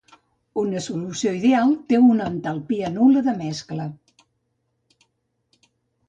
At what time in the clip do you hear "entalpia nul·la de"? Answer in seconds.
2.31-3.35